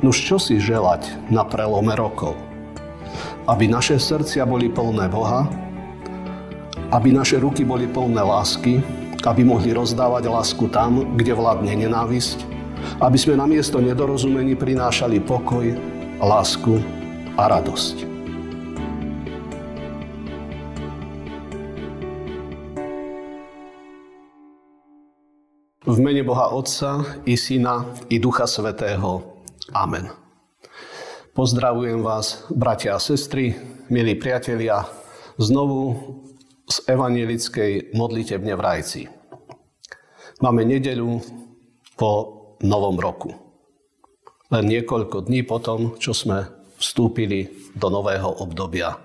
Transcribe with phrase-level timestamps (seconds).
[0.00, 2.32] Nuž čo si želať na prelome rokov?
[3.44, 5.44] Aby naše srdcia boli plné Boha,
[6.88, 8.80] aby naše ruky boli plné lásky,
[9.28, 12.48] aby mohli rozdávať lásku tam, kde vládne nenávisť,
[13.04, 15.68] aby sme namiesto nedorozumení prinášali pokoj,
[16.24, 16.80] lásku
[17.36, 18.08] a radosť.
[25.84, 29.39] V mene Boha Otca i Syna i Ducha Svetého.
[29.70, 30.10] Amen.
[31.30, 33.54] Pozdravujem vás, bratia a sestry,
[33.86, 34.82] milí priatelia,
[35.38, 35.94] znovu
[36.66, 39.02] z evangelickej modlitebne v Rajci.
[40.42, 41.22] Máme nedeľu
[41.94, 42.10] po
[42.66, 43.30] novom roku.
[44.50, 48.98] Len niekoľko dní potom, čo sme vstúpili do nového obdobia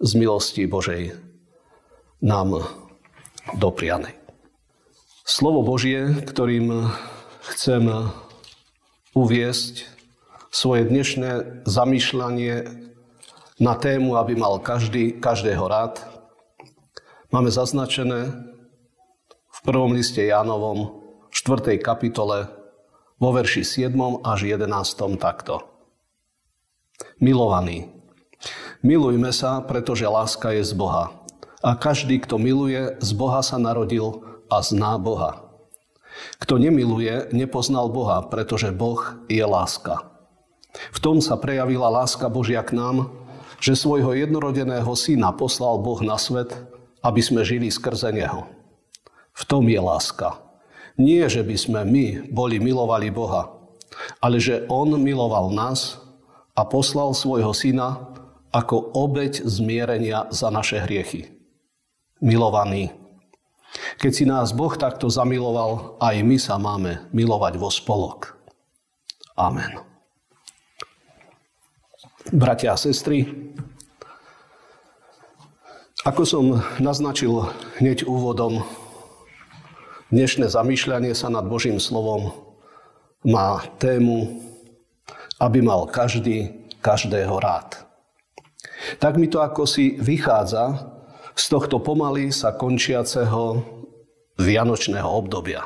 [0.00, 1.12] z milosti Božej
[2.24, 2.64] nám
[3.60, 4.16] doprianej.
[5.28, 6.88] Slovo Božie, ktorým
[7.52, 7.84] chcem
[9.12, 9.95] uviesť
[10.50, 12.54] svoje dnešné zamýšľanie
[13.56, 16.04] na tému, aby mal každý, každého rád,
[17.32, 18.32] máme zaznačené
[19.48, 21.80] v prvom liste Jánovom, 4.
[21.80, 22.48] kapitole,
[23.16, 23.96] vo verši 7.
[24.24, 24.68] až 11.
[25.16, 25.64] takto.
[27.16, 27.88] Milovaní,
[28.84, 31.16] milujme sa, pretože láska je z Boha.
[31.64, 34.20] A každý, kto miluje, z Boha sa narodil
[34.52, 35.48] a zná Boha.
[36.40, 40.15] Kto nemiluje, nepoznal Boha, pretože Boh je láska.
[40.92, 43.12] V tom sa prejavila láska Božia k nám,
[43.60, 46.52] že svojho jednorodeného syna poslal Boh na svet,
[47.00, 48.44] aby sme žili skrze Neho.
[49.36, 50.40] V tom je láska.
[50.96, 53.52] Nie, že by sme my boli milovali Boha,
[54.20, 56.00] ale že On miloval nás
[56.56, 58.16] a poslal svojho syna
[58.48, 61.36] ako obeď zmierenia za naše hriechy.
[62.24, 62.88] Milovaní,
[64.00, 68.40] keď si nás Boh takto zamiloval, aj my sa máme milovať vo spolok.
[69.36, 69.95] Amen.
[72.34, 73.22] Bratia a sestry,
[76.02, 76.44] ako som
[76.82, 77.30] naznačil
[77.78, 78.66] hneď úvodom,
[80.10, 82.34] dnešné zamýšľanie sa nad Božím slovom
[83.22, 84.42] má tému,
[85.38, 87.86] aby mal každý každého rád.
[88.98, 90.82] Tak mi to ako si vychádza
[91.30, 93.62] z tohto pomaly sa končiaceho
[94.34, 95.62] vianočného obdobia.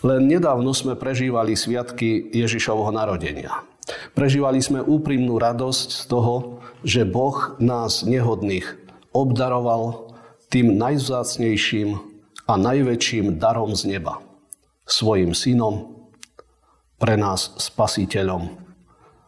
[0.00, 3.75] Len nedávno sme prežívali sviatky Ježišovho narodenia.
[4.16, 8.64] Prežívali sme úprimnú radosť z toho, že Boh nás nehodných
[9.12, 10.16] obdaroval
[10.48, 12.00] tým najvzácnejším
[12.48, 14.24] a najväčším darom z neba.
[14.88, 15.92] Svojim synom,
[16.96, 18.56] pre nás spasiteľom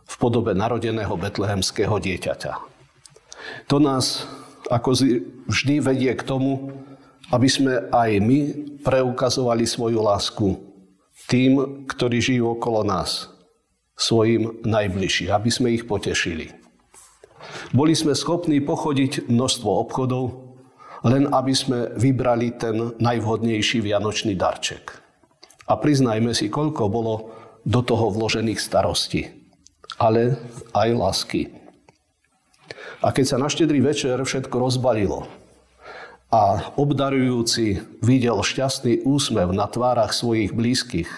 [0.09, 2.53] v podobe narodeného betlehemského dieťaťa.
[3.69, 4.25] To nás
[4.73, 4.97] ako
[5.53, 6.73] vždy vedie k tomu,
[7.29, 8.39] aby sme aj my
[8.81, 10.57] preukazovali svoju lásku
[11.29, 13.29] tým, ktorí žijú okolo nás,
[13.99, 16.55] svojim najbližším, aby sme ich potešili.
[17.75, 20.49] Boli sme schopní pochodiť množstvo obchodov,
[21.03, 24.95] len aby sme vybrali ten najvhodnejší vianočný darček.
[25.69, 27.15] A priznajme si, koľko bolo
[27.67, 29.29] do toho vložených starostí,
[30.01, 30.39] ale
[30.73, 31.43] aj lásky.
[33.05, 35.29] A keď sa na štedrý večer všetko rozbalilo
[36.33, 41.11] a obdarujúci videl šťastný úsmev na tvárach svojich blízkych,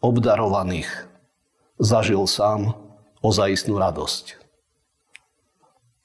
[0.00, 1.09] obdarovaných,
[1.80, 2.76] zažil sám
[3.24, 4.36] ozajistnú radosť.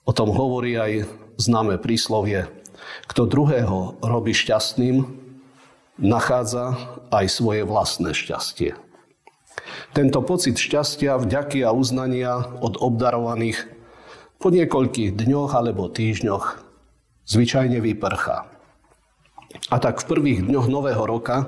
[0.07, 1.05] O tom hovorí aj
[1.35, 2.47] známe príslovie.
[3.11, 5.03] Kto druhého robí šťastným,
[5.99, 6.75] nachádza
[7.11, 8.75] aj svoje vlastné šťastie.
[9.95, 13.63] Tento pocit šťastia, vďaky a uznania od obdarovaných
[14.39, 16.45] po niekoľkých dňoch alebo týždňoch
[17.25, 18.51] zvyčajne vyprchá.
[19.71, 21.47] A tak v prvých dňoch nového roka,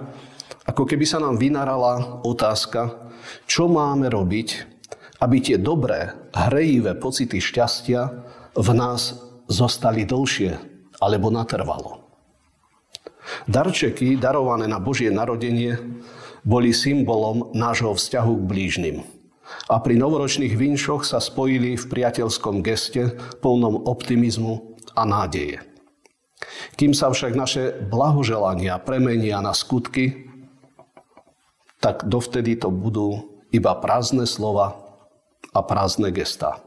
[0.63, 3.06] ako keby sa nám vynarala otázka,
[3.49, 4.49] čo máme robiť,
[5.23, 8.01] aby tie dobré, hrejivé pocity šťastia
[8.53, 9.17] v nás
[9.49, 10.57] zostali dlhšie
[11.01, 12.05] alebo natrvalo.
[13.49, 15.75] Darčeky darované na Božie narodenie
[16.47, 18.97] boli symbolom nášho vzťahu k blížnym–
[19.67, 25.63] a pri novoročných vinšoch sa spojili v priateľskom geste plnom optimizmu a nádeje.
[26.77, 30.29] Kým sa však naše blahoželania premenia na skutky,
[31.81, 34.77] tak dovtedy to budú iba prázdne slova
[35.53, 36.61] a prázdne gesta.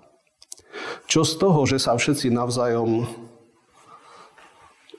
[1.11, 3.05] Čo z toho, že sa všetci navzájom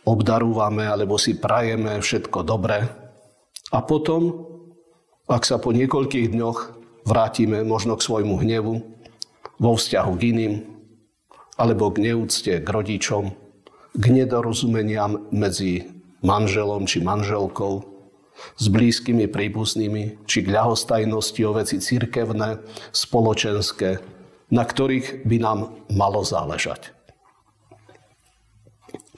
[0.03, 2.85] obdarúvame alebo si prajeme všetko dobré
[3.71, 4.45] a potom,
[5.31, 6.59] ak sa po niekoľkých dňoch
[7.07, 8.73] vrátime možno k svojmu hnevu
[9.61, 10.53] vo vzťahu k iným,
[11.55, 13.31] alebo k neúcte k rodičom,
[13.93, 15.85] k nedorozumeniam medzi
[16.25, 17.90] manželom či manželkou,
[18.57, 22.61] s blízkymi príbuznými, či k ľahostajnosti o veci cirkevné,
[22.91, 24.01] spoločenské,
[24.51, 25.59] na ktorých by nám
[25.93, 26.91] malo záležať.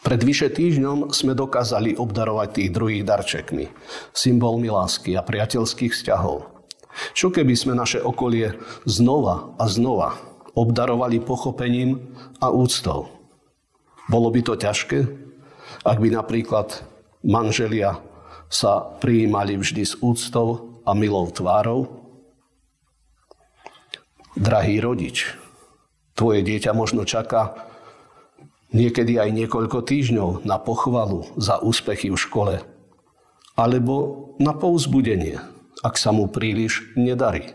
[0.04, 3.72] Pred vyše týždňom sme dokázali obdarovať tých druhých darčekmi,
[4.12, 6.44] symbolmi lásky a priateľských vzťahov.
[7.16, 8.54] Čo keby sme naše okolie
[8.84, 10.20] znova a znova
[10.54, 13.10] obdarovali pochopením a úctou?
[14.12, 15.08] Bolo by to ťažké,
[15.88, 16.84] ak by napríklad
[17.24, 17.98] manželia
[18.54, 21.90] sa prijímali vždy s úctou a milou tvárou?
[24.38, 25.34] Drahý rodič,
[26.14, 27.70] tvoje dieťa možno čaká
[28.74, 32.56] niekedy aj niekoľko týždňov na pochvalu za úspechy v škole,
[33.58, 35.42] alebo na pouzbudenie,
[35.82, 37.54] ak sa mu príliš nedarí.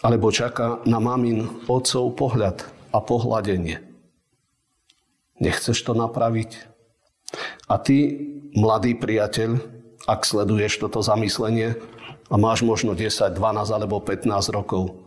[0.00, 3.84] Alebo čaká na mamin otcov pohľad a pohľadenie.
[5.40, 6.69] Nechceš to napraviť?
[7.70, 8.18] A ty,
[8.58, 9.62] mladý priateľ,
[10.10, 11.78] ak sleduješ toto zamyslenie
[12.26, 13.38] a máš možno 10, 12
[13.70, 14.98] alebo 15 rokov,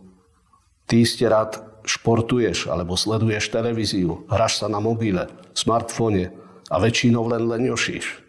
[0.88, 6.32] ty ste rád športuješ alebo sleduješ televíziu, hráš sa na mobile, smartfóne
[6.72, 8.24] a väčšinou len leňošíš.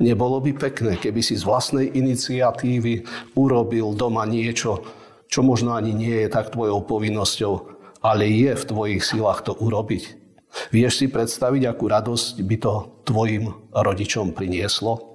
[0.00, 3.04] Nebolo by pekné, keby si z vlastnej iniciatívy
[3.36, 4.80] urobil doma niečo,
[5.28, 7.54] čo možno ani nie je tak tvojou povinnosťou,
[8.00, 10.23] ale je v tvojich silách to urobiť.
[10.70, 12.72] Vieš si predstaviť, akú radosť by to
[13.06, 15.14] tvojim rodičom prinieslo?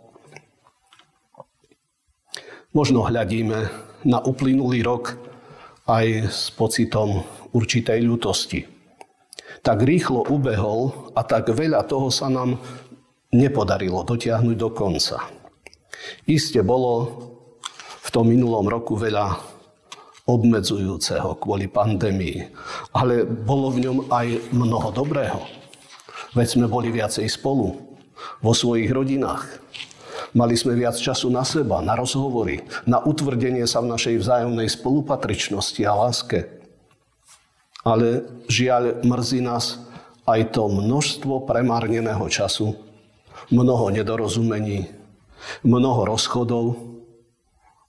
[2.76, 3.58] Možno hľadíme
[4.06, 5.18] na uplynulý rok
[5.90, 8.62] aj s pocitom určitej ľutosti.
[9.66, 12.62] Tak rýchlo ubehol a tak veľa toho sa nám
[13.34, 15.18] nepodarilo dotiahnuť do konca.
[16.30, 16.94] Iste bolo
[18.06, 19.59] v tom minulom roku veľa
[20.30, 22.46] obmedzujúceho kvôli pandémii,
[22.94, 25.42] ale bolo v ňom aj mnoho dobrého.
[26.38, 27.74] Veď sme boli viacej spolu
[28.46, 29.50] vo svojich rodinách.
[30.38, 35.82] Mali sme viac času na seba, na rozhovory, na utvrdenie sa v našej vzájomnej spolupatričnosti
[35.90, 36.60] a láske
[37.84, 39.80] ale žiaľ mrzí nás
[40.28, 42.76] aj to množstvo premárneného času,
[43.50, 44.92] mnoho nedorozumení,
[45.64, 46.78] mnoho rozchodov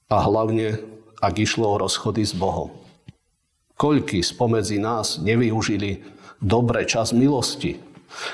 [0.08, 0.78] a hlavne,
[1.20, 2.72] ak išlo o rozchody s Bohom.
[3.76, 6.04] Koľky spomedzi nás nevyužili
[6.40, 7.80] dobre čas milosti?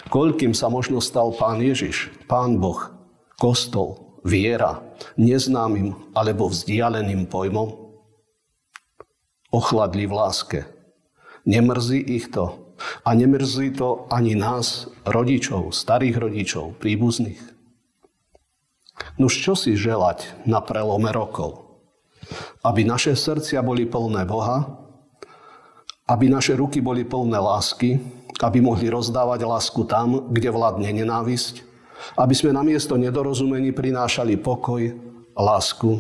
[0.09, 2.91] Koľkým sa možno stal Pán Ježiš, Pán Boh,
[3.37, 4.83] kostol, viera,
[5.21, 7.77] neznámym alebo vzdialeným pojmom?
[9.53, 10.61] Ochladli v láske,
[11.47, 12.75] Nemrzí ich to.
[13.07, 17.41] A nemrzí to ani nás, rodičov, starých rodičov, príbuzných.
[19.17, 21.66] Nuž čo si želať na prelome rokov?
[22.67, 24.67] Aby naše srdcia boli plné Boha,
[26.07, 27.99] aby naše ruky boli plné lásky,
[28.43, 31.67] aby mohli rozdávať lásku tam, kde vládne nenávisť,
[32.21, 34.93] aby sme namiesto nedorozumení prinášali pokoj,
[35.35, 35.99] lásku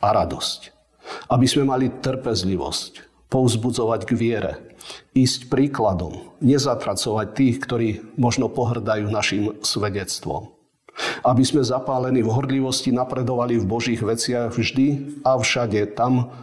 [0.00, 0.60] a radosť.
[1.28, 4.52] Aby sme mali trpezlivosť, povzbudzovať k viere,
[5.12, 10.50] ísť príkladom, nezatracovať tých, ktorí možno pohrdajú našim svedectvom.
[11.22, 16.34] Aby sme zapálení v horlivosti napredovali v Božích veciach vždy a všade tam,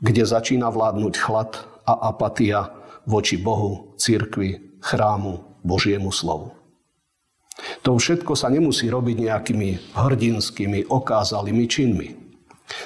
[0.00, 2.72] kde začína vládnuť chlad a apatia
[3.04, 6.56] voči Bohu, cirkvi, chrámu, Božiemu slovu.
[7.84, 12.08] To všetko sa nemusí robiť nejakými hrdinskými, okázalými činmi.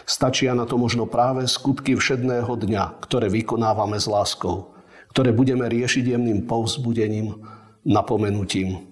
[0.05, 4.75] Stačia na to možno práve skutky všedného dňa, ktoré vykonávame s láskou,
[5.15, 7.47] ktoré budeme riešiť jemným povzbudením,
[7.87, 8.85] napomenutím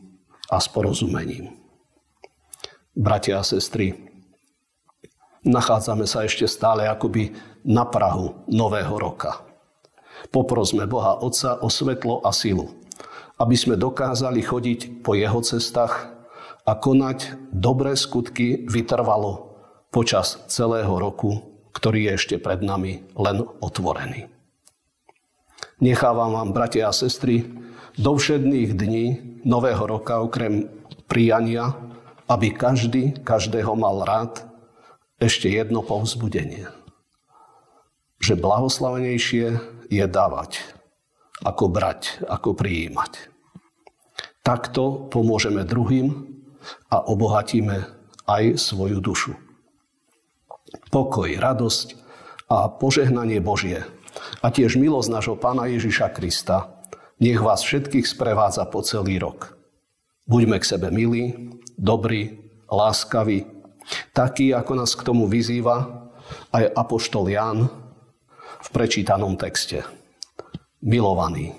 [0.48, 1.65] a s porozumením.
[2.96, 3.92] Bratia a sestry,
[5.44, 7.36] nachádzame sa ešte stále akoby
[7.68, 9.44] na Prahu Nového roka.
[10.32, 12.72] Poprosme Boha Otca o svetlo a silu,
[13.36, 16.08] aby sme dokázali chodiť po Jeho cestách
[16.64, 19.60] a konať dobré skutky vytrvalo
[19.92, 21.36] počas celého roku,
[21.76, 24.32] ktorý je ešte pred nami len otvorený.
[25.84, 27.44] Nechávam vám, bratia a sestry,
[28.00, 29.06] do všedných dní
[29.44, 30.72] Nového roka, okrem
[31.04, 31.76] prijania,
[32.26, 34.42] aby každý každého mal rád,
[35.16, 36.68] ešte jedno povzbudenie.
[38.20, 39.46] Že blahoslavenejšie
[39.88, 40.60] je dávať,
[41.40, 43.32] ako brať, ako prijímať.
[44.44, 46.12] Takto pomôžeme druhým
[46.92, 47.82] a obohatíme
[48.28, 49.32] aj svoju dušu.
[50.90, 51.96] Pokoj, radosť
[52.50, 53.82] a požehnanie Božie
[54.42, 56.76] a tiež milosť nášho Pána Ježiša Krista
[57.16, 59.55] nech vás všetkých sprevádza po celý rok.
[60.26, 63.46] Buďme k sebe milí, dobrí, láskaví,
[64.10, 66.10] takí, ako nás k tomu vyzýva
[66.50, 67.70] aj Apoštol Ján
[68.58, 69.86] v prečítanom texte.
[70.82, 71.54] Milovaní,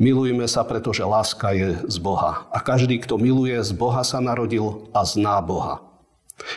[0.00, 2.48] milujme sa, pretože láska je z Boha.
[2.48, 5.84] A každý, kto miluje, z Boha sa narodil a zná Boha.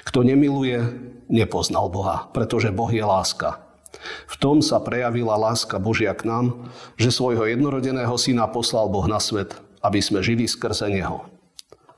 [0.07, 0.79] Kto nemiluje,
[1.27, 3.59] nepoznal Boha, pretože Boh je láska.
[4.31, 9.19] V tom sa prejavila láska Božia k nám, že svojho jednorodeného syna poslal Boh na
[9.19, 11.32] svet, aby sme žili skrze Neho.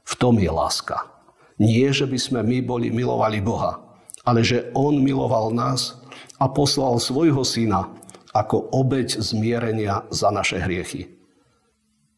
[0.06, 1.10] V tom je láska.
[1.58, 3.82] Nie, že by sme my boli milovali Boha,
[4.22, 5.98] ale že On miloval nás
[6.38, 7.90] a poslal svojho syna
[8.36, 11.16] ako obeď zmierenia za naše hriechy.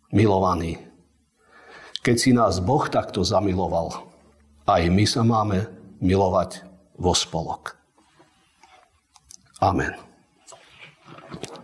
[0.10, 0.82] Milovaní,
[2.02, 4.10] keď si nás Boh takto zamiloval,
[4.66, 5.70] aj my sa máme
[6.02, 6.66] milovať
[6.98, 7.78] vo spolok.
[9.62, 9.94] Amen.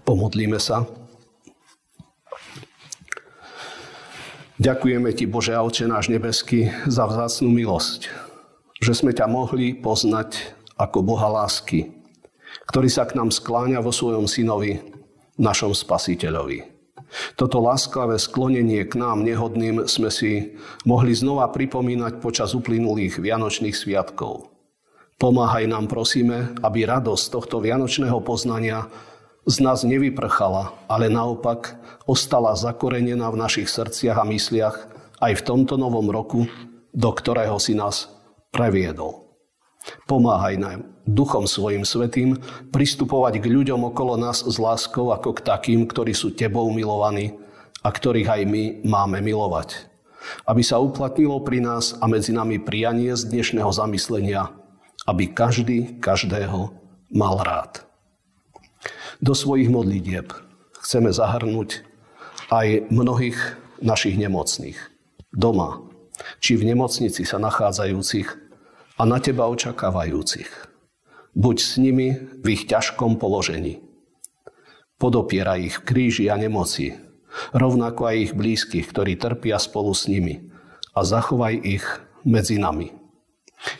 [0.03, 0.85] Pomodlíme sa.
[4.63, 8.07] Ďakujeme Ti, Bože a Oče náš nebeský, za vzácnú milosť,
[8.79, 11.91] že sme ťa mohli poznať ako Boha lásky,
[12.71, 14.79] ktorý sa k nám skláňa vo svojom synovi,
[15.35, 16.63] našom spasiteľovi.
[17.35, 20.55] Toto láskavé sklonenie k nám nehodným sme si
[20.87, 24.47] mohli znova pripomínať počas uplynulých Vianočných sviatkov.
[25.19, 28.87] Pomáhaj nám, prosíme, aby radosť tohto vianočného poznania
[29.43, 31.75] z nás nevyprchala, ale naopak
[32.07, 34.77] ostala zakorenená v našich srdciach a mysliach
[35.19, 36.47] aj v tomto novom roku,
[36.95, 38.11] do ktorého si nás
[38.51, 39.23] previedol.
[40.07, 42.39] Pomáhaj nám Duchom svojim svetým
[42.71, 47.35] pristupovať k ľuďom okolo nás s láskou ako k takým, ktorí sú Tebou milovaní
[47.83, 49.91] a ktorých aj my máme milovať.
[50.47, 54.55] Aby sa uplatnilo pri nás a medzi nami prianie z dnešného zamyslenia,
[55.03, 56.71] aby každý každého
[57.11, 57.83] mal rád.
[59.23, 60.35] Do svojich modlitieb
[60.83, 61.87] chceme zahrnúť
[62.51, 64.75] aj mnohých našich nemocných.
[65.31, 65.79] Doma,
[66.43, 68.27] či v nemocnici sa nachádzajúcich
[68.99, 70.51] a na teba očakávajúcich.
[71.39, 73.79] Buď s nimi v ich ťažkom položení.
[74.99, 76.91] Podopieraj ich kríži a nemoci,
[77.55, 80.51] rovnako aj ich blízkych, ktorí trpia spolu s nimi
[80.91, 81.87] a zachovaj ich
[82.27, 82.91] medzi nami.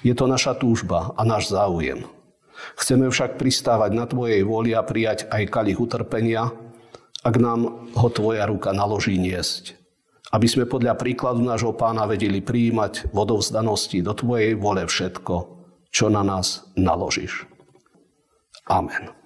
[0.08, 2.08] Je to naša túžba a náš záujem.
[2.79, 6.51] Chceme však pristávať na Tvojej vôli a prijať aj kalich utrpenia,
[7.24, 9.79] ak nám ho Tvoja ruka naloží niesť.
[10.34, 15.36] Aby sme podľa príkladu nášho pána vedeli prijímať v odovzdanosti do Tvojej vole všetko,
[15.93, 17.46] čo na nás naložíš.
[18.67, 19.23] Amen.